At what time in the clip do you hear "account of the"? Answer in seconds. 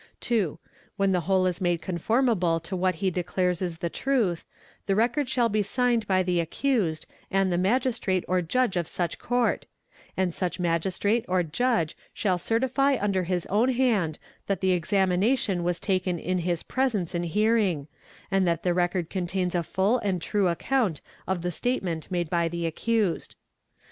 20.47-21.51